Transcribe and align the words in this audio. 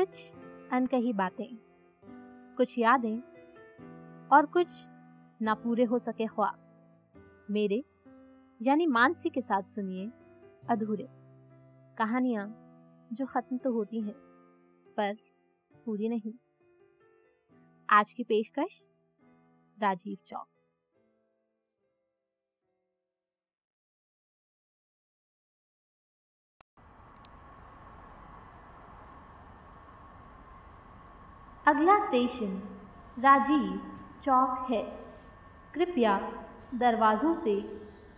कुछ 0.00 0.30
अनकही 0.72 1.12
बातें, 1.12 1.56
कुछ 2.56 2.78
यादें 2.78 3.20
और 4.32 4.46
कुछ 4.46 4.68
ना 5.42 5.54
पूरे 5.54 5.84
हो 5.84 5.98
सके 5.98 6.26
ख्वाब। 6.26 7.46
मेरे, 7.50 7.84
यानी 8.62 8.86
मानसी 8.86 9.30
के 9.30 9.40
साथ 9.40 9.62
सुनिए 9.62 10.10
अधूरे 10.70 11.08
कहानियाँ 11.98 12.46
जो 13.12 13.26
खत्म 13.26 13.58
तो 13.58 13.72
होती 13.72 14.00
हैं, 14.00 14.14
पर 14.96 15.16
पूरी 15.84 16.08
नहीं। 16.08 16.32
आज 17.90 18.12
की 18.12 18.22
पेशकश, 18.22 18.82
राजीव 19.78 20.18
चौक। 20.26 20.48
अगला 31.70 31.98
स्टेशन 32.06 32.54
राजीव 33.18 33.80
चौक 34.22 34.70
है। 34.70 34.82
कृपया 35.74 36.14
दरवाज़ों 36.74 37.34
से 37.34 37.52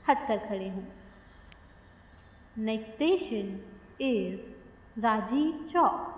हटकर 0.09 0.37
खड़े 0.38 0.69
हों। 0.69 0.83
Next 2.59 2.95
station 2.95 3.51
is 4.01 5.01
Rajiv 5.01 5.66
Chowk. 5.73 6.09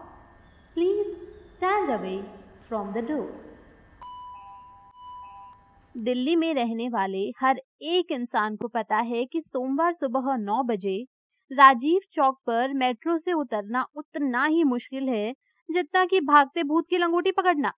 Please 0.74 1.08
stand 1.48 1.90
away 1.90 2.16
from 2.68 2.92
the 2.92 2.98
doors 2.98 3.42
Delhi 5.96 6.36
में 6.36 6.54
रहने 6.54 6.88
वाले 6.88 7.32
हर 7.40 7.60
एक 7.82 8.12
इंसान 8.12 8.56
को 8.56 8.68
पता 8.68 8.96
है 8.96 9.24
कि 9.24 9.40
सोमवार 9.40 9.92
सुबह 9.92 10.36
नौ 10.36 10.62
बजे 10.62 11.06
राजीव 11.50 12.00
चौक 12.12 12.38
पर 12.46 12.74
मेट्रो 12.74 13.18
से 13.18 13.32
उतरना 13.32 13.86
उतना 13.96 14.44
ही 14.44 14.64
मुश्किल 14.64 15.08
है 15.08 15.34
जितना 15.70 16.04
कि 16.04 16.20
भागते 16.20 16.62
भूत 16.62 16.88
की 16.88 16.98
लंगोटी 16.98 17.32
पकड़ना। 17.32 17.72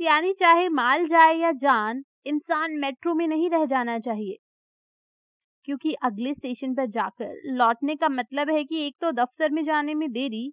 यानी 0.00 0.32
चाहे 0.32 0.68
माल 0.68 1.06
जाए 1.06 1.34
या 1.34 1.52
जान, 1.52 2.04
इंसान 2.26 2.72
मेट्रो 2.72 3.14
में 3.14 3.28
नहीं 3.28 3.50
रह 3.50 3.64
जाना 3.64 3.98
चाहिए। 3.98 4.38
क्योंकि 5.64 5.92
अगले 5.94 6.34
स्टेशन 6.34 6.74
पर 6.74 6.86
जाकर 6.86 7.40
लौटने 7.44 7.96
का 7.96 8.08
मतलब 8.08 8.50
है 8.50 8.64
कि 8.64 8.86
एक 8.86 8.96
तो 9.00 9.12
दफ्तर 9.12 9.50
में 9.50 9.64
जाने 9.64 9.94
में 9.94 10.12
देरी 10.12 10.52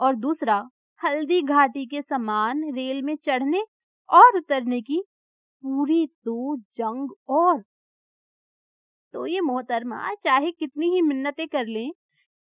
और 0.00 0.14
दूसरा 0.14 0.70
हल्दी 1.04 1.42
घाटी 1.42 1.86
के 1.86 2.02
समान 2.02 2.74
रेल 2.74 3.02
में 3.02 3.16
चढ़ने 3.16 3.64
और 4.08 4.36
उतरने 4.36 4.80
की 4.82 5.04
पूरी 5.62 6.06
दो 6.06 6.56
जंग 6.56 7.10
और। 7.28 7.64
तो 9.14 9.26
ये 9.26 9.40
मोहतरमा, 9.40 10.14
चाहे 10.14 10.50
कितनी 10.50 10.90
ही 10.90 11.02
मिन्नतें 11.02 11.48
कर 11.48 11.66
लें, 11.66 11.92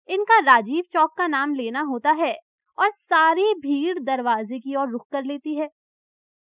इनका 0.09 0.39
राजीव 0.39 0.83
चौक 0.91 1.17
का 1.17 1.27
नाम 1.27 1.55
लेना 1.55 1.81
होता 1.81 2.11
है। 2.11 2.37
और 2.77 2.91
सारी 2.91 3.53
भीड़ 3.53 3.99
दरवाजे 3.99 4.59
की 4.59 4.75
ओर 4.75 4.89
रुख 4.89 5.07
कर 5.11 5.23
लेती 5.23 5.55
है। 5.55 5.69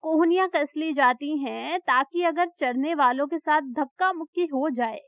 कोहनियाँ 0.05 0.49
कस 0.49 0.73
ली 0.77 0.93
जाती 0.93 1.37
हैं 1.39 1.79
ताकि 1.81 2.23
अगर 2.23 2.49
चढ़ने 2.59 2.95
वालों 2.95 3.27
के 3.27 3.39
साथ 3.39 3.73
धक्का 3.75 4.13
मुक्की 4.13 4.47
हो 4.47 4.69
जाए 4.71 5.01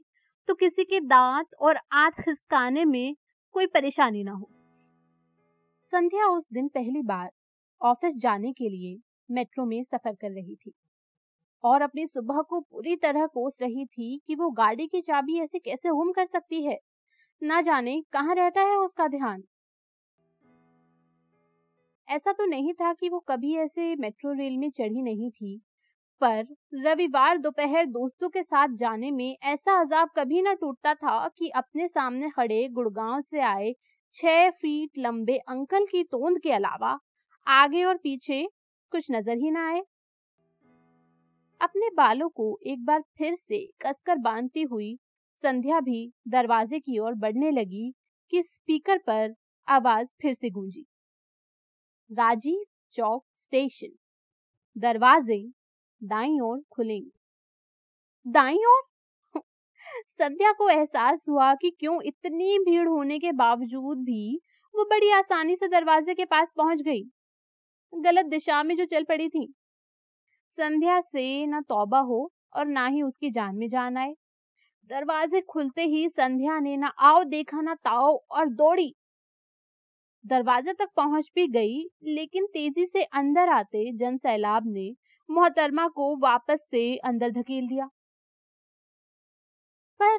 तो 0.48 0.54
किसी 0.54 0.84
के 0.84 1.00
दांत 1.00 1.54
और 1.60 1.78
आंत 1.92 2.20
खिसकाने 2.20 2.84
में 2.84 3.14
कोई 3.54 3.66
परेशानी 3.66 4.22
ना 4.24 4.32
हो। 4.32 4.48
संध्या 5.92 6.26
उस 6.26 6.46
दिन 6.52 6.68
पहली 6.68 7.02
बार 7.02 7.30
ऑफ़िस 7.80 8.14
जाने 8.16 8.52
के 8.52 8.68
लिए 8.68 8.96
मेट्रो 9.30 9.64
में 9.64 9.82
सफ़र 9.84 10.14
कर 10.14 10.30
रही 10.30 10.54
थी 10.56 10.72
और 11.64 11.82
अपनी 11.82 12.06
सुबह 12.06 12.40
को 12.42 12.60
पूरी 12.60 12.96
तरह 12.96 13.26
कोस 13.26 13.58
रही 13.62 13.84
थी 13.86 14.16
कि 14.26 14.34
वो 14.34 14.50
गाड़ी 14.50 14.86
की 14.86 15.00
चाबी 15.00 15.38
ऐसे 15.40 15.58
कैसे 15.58 15.88
गुम 15.88 16.12
कर 16.12 16.26
सकती 16.26 16.64
है। 16.64 16.78
ना 17.42 17.60
जाने 17.60 18.00
कहाँ 18.12 18.34
रहता 18.34 18.60
है 18.60 18.76
उसका 18.76 19.06
ध्यान। 19.08 19.42
ऐसा 22.08 22.32
तो 22.32 22.44
नहीं 22.46 22.72
था 22.72 22.92
कि 22.92 23.08
वो 23.08 23.18
कभी 23.28 23.56
ऐसे 23.56 23.94
मेट्रो 23.96 24.32
रेल 24.32 24.56
में 24.56 24.70
चढ़ी 24.70 25.02
नहीं 25.02 25.30
थी। 25.30 25.60
पर 26.20 26.46
रविवार 26.76 27.38
दोपहर 27.38 27.86
दोस्तों 27.86 28.28
के 28.28 28.42
साथ 28.42 28.76
जाने 28.76 29.10
में 29.10 29.36
ऐसा 29.44 29.80
अजाब 29.80 30.08
कभी 30.16 30.42
ना 30.42 30.52
टूटता 30.54 30.94
था 30.94 31.28
कि 31.28 31.48
अपने 31.48 31.88
सामने 31.88 32.30
खड़े 32.30 32.66
गुड़गांव 32.68 33.20
से 33.20 33.40
आए 33.40 33.72
छह 34.16 34.50
फीट 34.52 34.98
लंबे 34.98 35.36
अंकल 35.48 35.86
की 35.86 36.02
तोंद 36.04 36.40
के 36.40 36.52
अलावा 36.52 36.98
आगे 37.46 37.84
और 37.84 37.96
पीछे 37.96 38.42
कुछ 38.92 39.10
नज़र 39.10 39.36
ही 39.36 39.50
ना 39.50 39.68
आए। 39.68 39.82
अपने 41.60 41.90
बालों 41.94 42.28
को 42.28 42.58
एक 42.66 42.84
बार 42.84 43.02
फिर 43.18 43.34
से 43.34 43.66
कसकर 43.82 44.18
बांधती 44.18 44.62
हुई 44.62 44.94
संध्या 45.44 45.80
भी 45.80 46.12
दरवाजे 46.28 46.80
की 46.80 46.98
ओर 46.98 47.14
बढ़ने 47.16 47.50
लगी 47.50 47.90
कि 48.32 48.42
स्पीकर 48.42 48.98
पर 48.98 49.34
आवाज़ 49.68 50.08
फिर 50.22 50.34
से 50.34 50.50
गूंजी। 50.50 50.87
राजीव 52.10 52.64
चौक 52.92 53.24
स्टेशन। 53.40 53.88
दरवाजे 54.76 55.38
दाई 56.02 56.38
ओर 56.40 56.62
खुलेंगे। 56.70 57.10
दाई 58.26 58.56
ओर? 58.56 58.82
संध्या 60.08 60.52
को 60.52 60.68
एहसास 60.68 61.24
हुआ 61.28 61.54
कि 61.54 61.70
क्यों 61.70 62.00
इतनी 62.02 62.58
भीड़ 62.58 62.88
होने 62.88 63.18
के 63.18 63.32
बावजूद 63.32 63.98
भी 63.98 64.40
वो 64.74 64.84
बड़ी 64.84 65.10
आसानी 65.10 65.56
से 65.56 65.68
दरवाजे 65.68 66.14
के 66.14 66.24
पास 66.24 66.52
पहुँच 66.56 66.80
गई। 66.80 67.02
गलत 67.92 68.26
दिशा 68.26 68.62
में 68.62 68.76
जो 68.76 68.84
चल 68.84 69.04
पड़ी 69.04 69.28
थी। 69.28 69.54
संध्या 70.58 71.00
से 71.00 71.46
न 71.46 71.60
तौबा 71.62 72.00
हो 72.00 72.32
और 72.56 72.66
ना 72.66 72.86
ही 72.86 73.02
उसकी 73.02 73.30
जान 73.30 73.56
में 73.56 73.68
जान 73.68 73.96
आए। 73.96 74.14
दरवाजे 74.90 75.40
खुलते 75.40 75.82
ही 75.82 76.08
संध्या 76.08 76.58
ने 76.60 76.76
ना 76.76 76.86
आओ 76.86 77.24
देखा, 77.24 77.60
ना 77.60 77.74
ताओ 77.74 78.16
और 78.30 78.48
दौड़ी। 78.48 78.94
दरवाजे 80.28 80.72
तक 80.72 80.88
पहुँच 80.96 81.30
भी 81.34 81.46
गई, 81.48 81.82
लेकिन 82.04 82.46
तेज़ी 82.46 82.86
से 82.86 83.02
अंदर 83.04 83.48
आते 83.48 83.92
जन 83.98 84.16
सैलाब 84.16 84.66
ने 84.66 84.90
मोहतरमा 85.28 85.86
को 85.88 86.16
वापस 86.16 86.60
से 86.70 86.96
अंदर 87.04 87.30
धकेल 87.30 87.68
दिया। 87.68 87.86
पर 90.00 90.18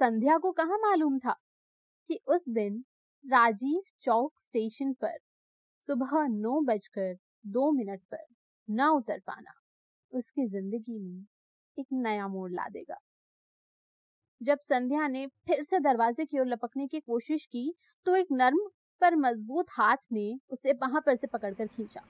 संध्या 0.00 0.38
को 0.38 0.52
कहा 0.52 0.76
मालूम 0.78 1.18
था 1.18 1.36
कि 2.10 2.20
उस 2.26 2.44
दिन 2.48 2.84
राजीव 3.24 3.80
चौक 4.00 4.32
स्टेशन 4.40 4.92
पर 4.92 5.18
सुबह 5.88 6.26
नौ 6.30 6.60
बजकर 6.60 7.14
दो 7.48 7.70
मिनट 7.72 8.00
पर 8.10 8.24
न 8.68 8.88
उतर 8.90 9.18
पाना 9.18 9.54
उसकी 10.12 10.46
ज़िंदगी 10.46 10.98
में 10.98 11.24
एक 11.76 11.86
नया 11.92 12.28
मोड़ 12.28 12.50
ला 12.50 12.68
देगा। 12.68 12.96
जब 14.40 14.58
संध्या 14.58 15.06
ने 15.08 15.26
फिर 15.46 15.62
से 15.62 15.78
दरवाजे 15.80 16.24
की 16.24 16.38
ओर 16.38 16.46
लपकने 16.46 16.86
की 16.86 17.00
कोशिश 17.00 17.44
की 17.46 17.72
तो 18.06 18.16
एक 18.16 18.26
नर्म 18.32 18.58
पर 19.00 19.16
मज़बूत 19.16 19.66
हाथ 19.70 19.96
ने 20.12 20.32
उसे 20.50 20.72
वहाँ 20.72 21.00
पर 21.06 21.16
से 21.16 21.26
पकड़कर 21.26 21.66
खींचा। 21.66 22.00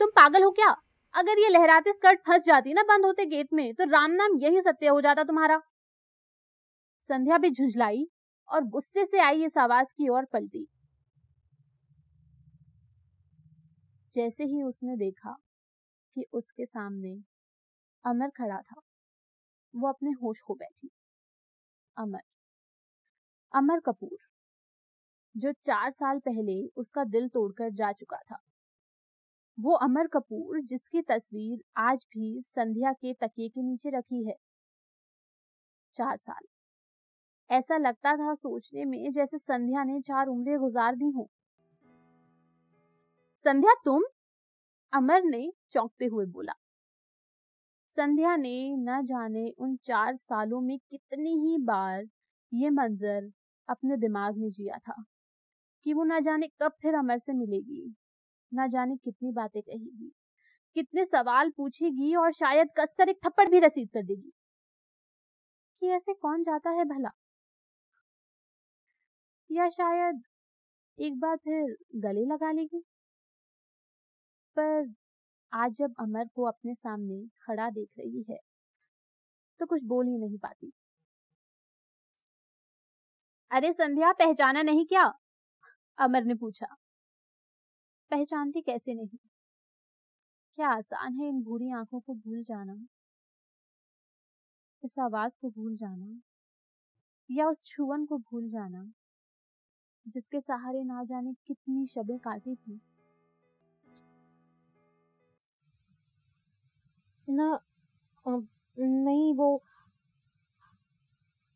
तुम 0.00 0.10
पागल 0.10 0.42
हो 0.42 0.50
क्या? 0.50 0.68
अगर 1.14 1.38
ये 1.38 1.48
लहराते 1.48 1.92
स्कर्ट 1.92 2.20
फंस 2.26 2.42
जाती 2.42 2.74
ना 2.74 2.82
बंद 2.82 3.04
होते 3.06 3.24
गेट 3.26 3.48
में 3.52 3.72
तो 3.74 3.84
राम 3.84 4.10
नाम 4.12 4.38
यही 4.38 4.60
सत्य 4.60 4.86
हो 4.88 5.00
जाता 5.00 5.24
तुम्हारा। 5.24 5.60
संध्या 7.10 7.38
भी 7.38 7.50
झुंझलाई 7.50 8.06
और 8.48 8.64
गुस्से 8.64 9.04
से 9.06 9.20
आई 9.20 9.44
इस 9.44 9.58
आवाज़ 9.58 9.86
की 9.96 10.08
ओर 10.08 10.24
पलटी। 10.24 10.66
जैसे 14.14 14.44
ही 14.44 14.62
उसने 14.62 14.96
देखा 14.96 15.36
कि 16.16 16.26
उसके 16.32 16.66
सामने 16.66 17.16
अमर 18.04 18.30
खड़ा 18.30 18.60
था। 18.62 18.80
वो 19.76 19.88
अपने 19.88 20.10
होश 20.10 20.40
खो 20.40 20.54
बैठी। 20.54 20.90
अमर। 21.96 22.22
अमर 23.54 23.80
कपूर, 23.80 24.16
जो 25.36 25.52
चार 25.52 25.90
साल 25.90 26.18
पहले 26.18 26.66
उसका 26.76 27.04
दिल 27.04 27.28
तोड़कर 27.28 27.70
जा 27.70 27.92
चुका 27.92 28.16
था। 28.16 28.38
वो 29.60 29.72
अमर 29.72 30.06
कपूर 30.06 30.60
जिसकी 30.60 31.02
तस्वीर 31.02 31.64
आज 31.76 32.06
भी 32.10 32.42
संध्या 32.48 32.92
के 32.92 33.14
तकिए 33.14 33.48
के 33.48 33.62
नीचे 33.62 33.90
रखी 33.90 34.26
है। 34.26 34.34
चार 35.94 36.16
साल। 36.16 36.46
ऐसा 37.50 37.76
लगता 37.76 38.16
था 38.16 38.34
सोचने 38.34 38.84
में 38.84 39.12
जैसे 39.12 39.38
संध्या 39.38 39.84
ने 39.84 40.00
चार 40.00 40.26
उम्रें 40.26 40.58
गुजार 40.58 40.94
दी 40.94 41.10
हो। 41.10 41.30
संध्या, 43.44 43.74
तुम? 43.84 44.02
अमर 44.92 45.22
ने 45.22 45.52
चौंकते 45.72 46.04
हुए 46.04 46.26
बोला। 46.26 46.52
संध्या 47.96 48.36
ने 48.36 48.52
न 48.76 49.00
जाने 49.06 49.48
उन 49.58 49.76
चार 49.76 50.16
सालों 50.16 50.60
में 50.60 50.78
कितनी 50.78 51.30
ही 51.40 51.58
बार 51.58 52.04
ये 52.52 52.70
मंजर 52.70 53.30
अपने 53.68 53.96
दिमाग 53.96 54.36
में 54.36 54.50
जिया 54.50 54.78
था 54.78 55.02
कि 55.86 55.92
वो 55.92 56.04
न 56.04 56.20
जाने 56.20 56.48
कब 56.62 56.72
फिर 56.82 56.94
अमर 56.94 57.18
से 57.18 57.32
मिलेगी, 57.32 57.94
न 58.52 58.68
जाने 58.68 58.96
कितनी 58.96 59.32
बातें 59.32 59.62
कहेगी, 59.62 60.12
कितने 60.76 61.04
सवाल 61.04 61.50
पूछेगी 61.50 62.14
और 62.16 62.32
शायद 62.32 62.68
कसकर 62.78 63.08
एक 63.08 63.20
थप्पड़ 63.26 63.48
भी 63.50 63.60
रसीद 63.60 63.88
कर 63.94 64.02
देगी। 64.02 64.32
कि 65.82 65.88
ऐसे 65.88 66.14
कौन 66.14 66.42
जाता 66.42 66.70
है 66.70 66.84
भला? 66.84 67.10
या 69.50 69.68
शायद 69.68 70.22
एक 70.98 71.20
बार 71.20 71.36
फिर 71.36 71.76
गले 71.96 72.24
लगा 72.26 72.52
लेगी? 72.52 72.84
पर 74.56 74.94
आज 75.54 75.72
जब 75.72 75.94
अमर 75.98 76.28
को 76.34 76.42
अपने 76.42 76.74
सामने 76.74 77.28
खड़ा 77.42 77.70
देख 77.70 77.88
रही 77.98 78.24
है 78.30 78.38
तो 79.60 79.66
कुछ 79.66 79.82
बोल 79.82 80.06
ही 80.06 80.18
नहीं 80.18 80.38
पाती। 80.38 80.72
अरे 83.50 83.72
संध्या, 83.72 84.12
पहचाना 84.12 84.62
नहीं 84.62 84.86
क्या? 84.86 85.12
अमर 85.98 86.24
ने 86.24 86.34
पूछा। 86.34 86.76
पहचानती 88.10 88.60
कैसे 88.60 88.94
नहीं? 88.94 89.18
क्या 90.56 90.68
आसान 90.68 91.14
है 91.14 91.28
इन 91.28 91.42
भूरी 91.42 91.70
आँखों 91.70 92.00
को 92.00 92.14
भूल 92.14 92.42
जाना? 92.42 92.86
इस 94.84 94.98
आवाज़ 94.98 95.32
को 95.40 95.50
भूल 95.50 95.76
जाना? 95.76 96.20
या 97.30 97.48
उस 97.48 97.56
छुअन 97.64 98.06
को 98.06 98.18
भूल 98.18 98.50
जाना? 98.50 98.92
जिसके 100.08 100.40
सहारे 100.40 100.84
ना 100.84 101.04
जाने 101.04 101.32
कितनी 101.46 101.86
शबें 101.86 102.18
काटी 102.18 102.54
थी? 102.56 102.80
ना 107.28 107.60
नहीं, 108.78 109.34
वो 109.34 109.62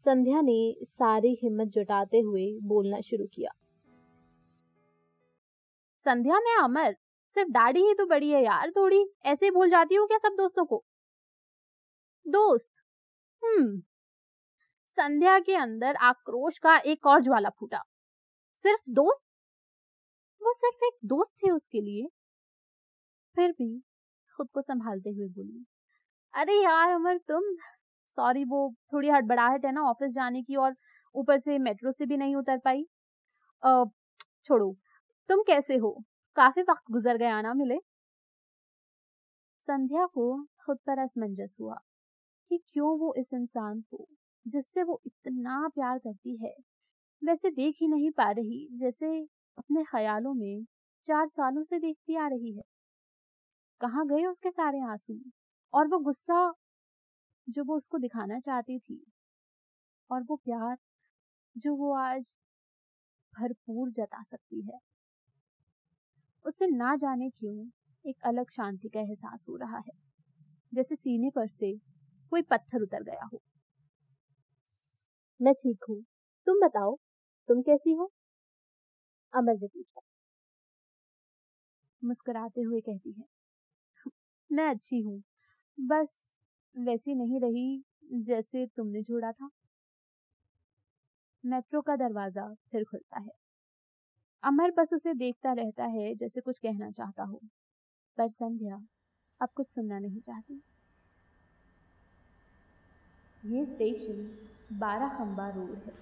संध्या 0.04 0.40
ने 0.40 0.76
सारी 0.84 1.38
हिम्मत 1.42 1.68
जुटाते 1.68 2.18
हुए 2.20 2.58
बोलना 2.62 3.00
शुरू 3.00 3.26
किया। 3.26 3.50
संध्या 6.04 6.40
में 6.40 6.56
अमर, 6.62 6.92
सिर्फ़ 7.34 7.50
दाढ़ी 7.50 7.80
ही 7.80 7.94
तो 7.94 8.06
बड़ी 8.06 8.30
है 8.30 8.44
यार, 8.44 8.70
थोड़ी 8.70 9.06
ऐसे 9.24 9.50
भूल 9.50 9.70
जाती 9.70 9.94
हूँ 9.94 10.06
क्या 10.06 10.18
सब 10.18 10.36
दोस्तों 10.36 10.64
को? 10.64 10.84
दोस्त? 12.28 12.68
हम्म। 13.44 13.80
संध्या 14.92 15.38
के 15.38 15.54
अंदर 15.54 15.96
आक्रोश 15.96 16.58
का 16.58 16.76
एक 16.78 17.06
और 17.06 17.22
ज्वाला 17.22 17.48
फूटा। 17.48 17.78
सिर्फ़ 18.62 18.90
दोस्त? 18.90 19.22
वो 20.42 20.52
सिर्फ़ 20.52 20.84
एक 20.84 20.98
दोस्त 21.04 21.44
थे 21.44 21.50
उसके 21.50 21.80
लिए। 21.80 22.08
फिर 23.34 23.52
भी 23.52 23.82
खुद 24.38 24.48
को 24.54 24.62
संभालते 24.62 25.10
हुए 25.10 25.28
बोली 25.30 25.64
अरे 26.34 26.54
यार 26.62 26.90
अमर 26.90 27.18
तुम 27.28 27.52
सॉरी 28.18 28.44
वो 28.46 28.60
थोड़ी 28.92 29.08
हड़बड़ाहट 29.10 29.64
है 29.66 29.72
ना 29.72 29.82
ऑफ़िस 29.90 30.12
जाने 30.12 30.42
की 30.42 30.56
और 30.58 30.74
ऊपर 31.14 31.38
से 31.40 31.58
मेट्रो 31.60 31.92
से 31.92 32.06
भी 32.06 32.16
नहीं 32.16 32.36
उतर 32.36 32.58
पाई। 32.64 32.84
आ, 33.62 33.84
छोड़ो 34.44 34.74
तुम 35.30 35.42
कैसे 35.44 35.76
हो? 35.78 35.92
काफ़ी 36.36 36.62
वक्त 36.62 36.92
गुजर 36.92 37.16
गया 37.18 37.40
ना 37.42 37.54
मिले? 37.54 37.78
संध्या 39.68 40.04
को 40.06 40.24
खुद 40.66 40.78
पर 40.86 40.98
असमंजस 40.98 41.56
हुआ 41.60 41.74
कि 42.50 42.58
क्यों 42.68 42.98
वो 42.98 43.14
इस 43.14 43.34
इंसान 43.34 43.80
को 43.90 44.06
जिससे 44.46 44.82
वो 44.82 45.00
इतना 45.06 45.68
प्यार 45.68 45.98
करती 45.98 46.36
है 46.44 46.54
वैसे 47.22 47.50
देख 47.52 47.76
ही 47.80 47.88
नहीं 47.88 48.10
पा 48.12 48.30
रही 48.32 48.66
जैसे 48.80 49.18
अपने 49.58 49.84
ख्यालों 49.84 50.34
में 50.34 50.64
चार 51.08 51.28
सालों 51.28 51.64
से 51.64 51.78
देखती 51.78 52.16
आ 52.16 52.28
रही 52.28 52.56
है। 52.56 52.62
कहाँ 53.80 54.06
गए 54.06 54.24
उसके 54.26 54.50
सारे 54.50 54.80
आँसू? 54.80 55.20
और 55.74 55.88
वो 55.88 55.98
गुस्सा 55.98 56.52
जो 57.48 57.64
वो 57.64 57.76
उसको 57.76 57.98
दिखाना 57.98 58.40
चाहती 58.40 58.78
थी 58.78 59.06
और 60.10 60.22
वो 60.22 60.36
प्यार 60.36 60.76
जो 61.56 61.74
वो 61.76 61.94
आज 61.94 62.24
भरपूर 63.32 63.90
जता 63.90 64.22
सकती 64.22 64.60
है। 64.62 64.78
उसे 66.44 66.66
ना 66.66 66.96
जाने 66.96 67.30
क्यों 67.30 67.68
एक 68.04 68.16
अलग 68.24 68.50
शांति 68.50 68.88
का 68.88 69.00
एहसास 69.00 69.46
हो 69.48 69.56
रहा 69.56 69.78
है 69.78 69.92
जैसे 70.72 70.96
सीने 70.96 71.30
पर 71.30 71.46
से 71.46 71.76
कोई 72.32 72.42
पत्थर 72.42 72.82
उतर 72.82 73.02
गया 73.02 73.24
हो। 73.24 73.40
मैं 75.40 75.54
ठीक 75.54 75.84
हूँ। 75.88 76.02
तुम 76.46 76.60
बताओ 76.60 76.96
तुम 77.48 77.62
कैसी 77.62 77.92
हो? 77.92 78.10
अमर 79.34 79.54
ने 79.54 79.66
पूछा। 79.66 80.00
मुस्कुराते 82.02 82.60
हुए 82.60 82.80
कहती 82.80 83.12
है 83.12 83.37
मैं 84.50 84.66
अच्छी 84.70 85.00
हूँ। 85.00 85.22
बस 85.78 86.14
वैसी 86.74 87.14
नहीं 87.14 87.40
रही 87.40 87.66
जैसे 88.22 88.66
तुमने 88.66 89.02
छोड़ा 89.02 89.32
था। 89.32 89.50
मेट्रो 91.44 91.80
का 91.80 91.96
दरवाज़ा 91.96 92.46
फिर 92.70 92.84
खुलता 92.84 93.20
है। 93.20 93.30
अमर 94.42 94.70
बस 94.70 94.92
उसे 94.94 95.12
देखता 95.14 95.52
रहता 95.52 95.84
है 95.90 96.14
जैसे 96.14 96.40
कुछ 96.40 96.58
कहना 96.58 96.90
चाहता 96.90 97.22
हो। 97.22 97.40
पर 98.18 98.28
संध्या 98.30 98.80
अब 99.40 99.48
कुछ 99.56 99.68
सुनना 99.68 99.98
नहीं 99.98 100.20
चाहती। 100.20 100.62
ये 103.42 103.64
स्टेशन 103.64 104.20
बारह 104.76 105.08
खंबा 105.08 105.48
रोड 105.50 105.80
है। 105.86 105.92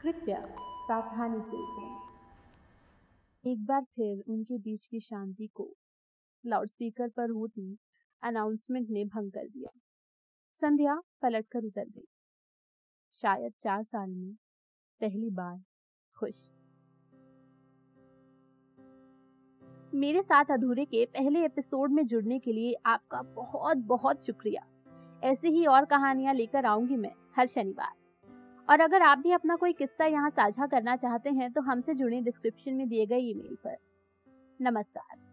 कृपया 0.00 0.40
सावधानी 0.82 1.42
से 1.42 1.64
एक 3.44 3.64
बार 3.66 3.82
फिर 3.96 4.22
उनके 4.28 4.58
बीच 4.58 4.86
की 4.86 5.00
शांति 5.00 5.46
को 5.54 5.68
लाउडस्पीकर 6.46 7.08
पर 7.08 7.30
होती 7.30 7.76
अनाउंसमेंट 8.22 8.90
ने 8.90 9.04
भंग 9.04 9.32
कर 9.32 9.48
दिया। 9.48 9.70
संध्या 10.62 11.00
पलटकर 11.22 11.64
उतर 11.64 11.84
गई। 11.84 12.06
शायद 13.22 13.52
चार 13.60 13.82
साल 13.82 14.10
में 14.10 14.34
पहली 15.00 15.30
बार 15.30 15.62
खुश। 16.16 16.48
मेरे 19.94 20.22
साथ 20.22 20.44
अधूरे 20.50 20.84
के 20.84 21.04
पहले 21.06 21.44
एपिसोड 21.44 21.92
में 21.92 22.06
जुड़ने 22.06 22.38
के 22.38 22.52
लिए 22.52 22.74
आपका 22.86 23.22
बहुत 23.22 23.76
बहुत 23.76 24.24
शुक्रिया। 24.26 24.66
ऐसे 25.22 25.48
ही 25.48 25.66
और 25.66 25.84
कहानियाँ 25.84 26.34
लेकर 26.34 26.64
आऊँगी 26.64 26.96
मैं 26.96 27.14
हर 27.36 27.46
शनिवार। 27.46 27.92
और 28.68 28.80
अगर 28.80 29.02
आप 29.02 29.18
भी 29.18 29.32
अपना 29.32 29.56
कोई 29.56 29.72
किस्सा 29.72 30.04
यहाँ 30.04 30.30
साझा 30.30 30.66
करना 30.66 30.96
चाहते 30.96 31.30
हैं 31.30 31.52
तो 31.52 31.60
हमसे 31.60 31.94
जुड़े 31.94 32.20
डिस्क्रिप्शन 32.20 32.74
में 32.74 32.88
दिए 32.88 33.06
गए 33.06 33.18
ईमेल 33.18 33.56
पर। 33.56 33.76
नमस्कार। 34.60 35.29